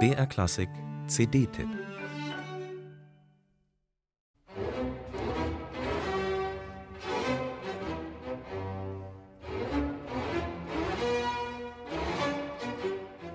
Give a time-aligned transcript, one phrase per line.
[0.00, 0.68] BR Klassik
[1.06, 1.68] CD-Tipp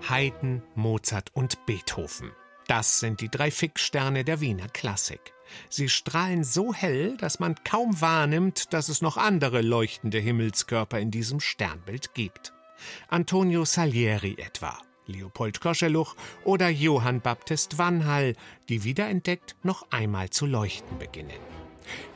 [0.09, 2.31] Haydn, Mozart und Beethoven.
[2.67, 5.33] Das sind die drei Fixsterne der Wiener Klassik.
[5.69, 11.12] Sie strahlen so hell, dass man kaum wahrnimmt, dass es noch andere leuchtende Himmelskörper in
[11.12, 12.53] diesem Sternbild gibt.
[13.07, 18.35] Antonio Salieri etwa, Leopold Koscheluch oder Johann Baptist Wanhall,
[18.70, 21.39] die wiederentdeckt noch einmal zu leuchten beginnen.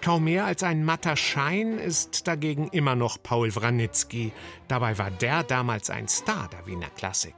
[0.01, 4.31] Kaum mehr als ein matter Schein ist dagegen immer noch Paul Wranitzky.
[4.67, 7.35] Dabei war der damals ein Star der Wiener Klassik.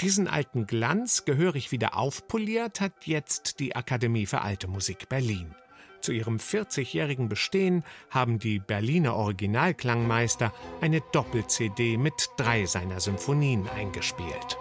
[0.00, 5.54] Diesen alten Glanz gehörig wieder aufpoliert hat jetzt die Akademie für Alte Musik Berlin.
[6.00, 14.58] Zu ihrem 40-jährigen Bestehen haben die Berliner Originalklangmeister eine Doppel-CD mit drei seiner Symphonien eingespielt.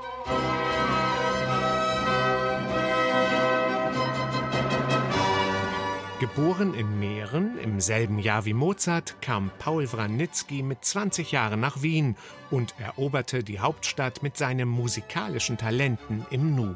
[6.22, 11.82] Geboren in Mähren im selben Jahr wie Mozart, kam Paul Wranitzky mit 20 Jahren nach
[11.82, 12.16] Wien
[12.50, 16.76] und eroberte die Hauptstadt mit seinen musikalischen Talenten im Nu.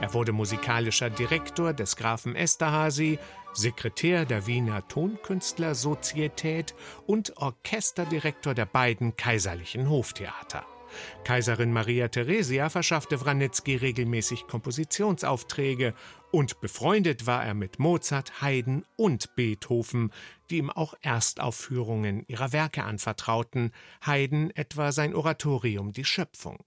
[0.00, 3.18] Er wurde musikalischer Direktor des Grafen Esterhazy,
[3.52, 6.74] Sekretär der Wiener Tonkünstlersozietät
[7.06, 10.64] und Orchesterdirektor der beiden kaiserlichen Hoftheater.
[11.24, 15.94] Kaiserin Maria Theresia verschaffte Wranitzky regelmäßig Kompositionsaufträge
[16.32, 20.12] und befreundet war er mit Mozart, Haydn und Beethoven,
[20.48, 23.72] die ihm auch Erstaufführungen ihrer Werke anvertrauten,
[24.04, 26.64] Haydn etwa sein Oratorium Die Schöpfung.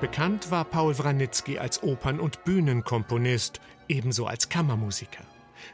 [0.00, 5.24] Bekannt war Paul Wranitzky als Opern- und Bühnenkomponist, ebenso als Kammermusiker.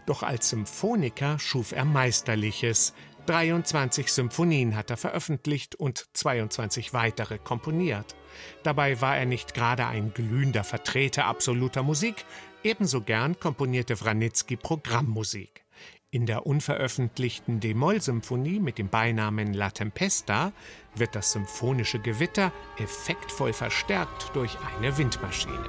[0.05, 2.93] Doch als Symphoniker schuf er Meisterliches.
[3.27, 8.17] 23 Symphonien hat er veröffentlicht und 22 weitere komponiert.
[8.65, 12.25] Dabei war er nicht gerade ein glühender Vertreter absoluter Musik,
[12.65, 15.66] ebenso gern komponierte Wranitzky Programmmusik.
[16.17, 20.53] In der unveröffentlichten D-Moll-Symphonie mit dem Beinamen La Tempesta
[20.95, 25.67] wird das symphonische Gewitter effektvoll verstärkt durch eine Windmaschine.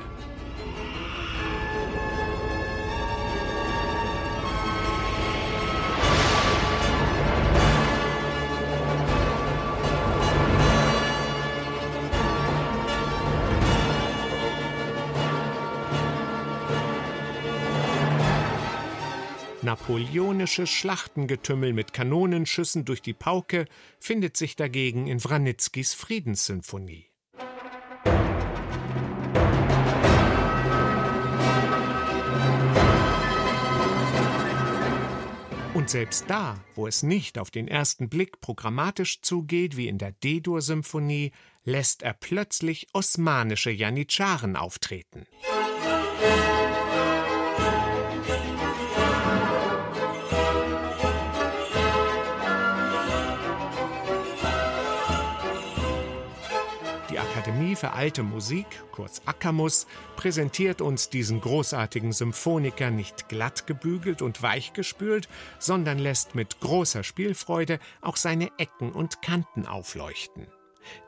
[19.67, 23.66] Napoleonisches Schlachtengetümmel mit Kanonenschüssen durch die Pauke
[24.00, 27.07] findet sich dagegen in Wranitzkys Friedenssymphonie.
[35.73, 40.13] Und selbst da, wo es nicht auf den ersten Blick programmatisch zugeht wie in der
[40.13, 41.34] D-Dur-Symphonie,
[41.66, 45.28] lässt er plötzlich osmanische Janitscharen auftreten.
[57.47, 59.88] Akademie für alte Musik, kurz Akamus,
[60.18, 67.80] präsentiert uns diesen großartigen Symphoniker nicht glatt gebügelt und weichgespült, sondern lässt mit großer Spielfreude
[68.02, 70.47] auch seine Ecken und Kanten aufleuchten.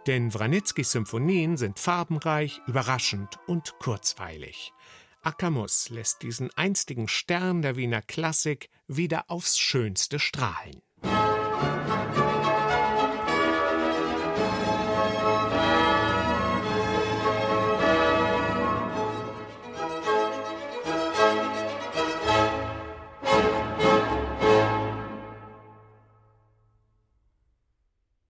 [0.07, 4.71] Denn Wranitzkys Symphonien sind farbenreich, überraschend und kurzweilig.
[5.21, 10.81] Akamus lässt diesen einstigen Stern der Wiener Klassik wieder aufs Schönste strahlen.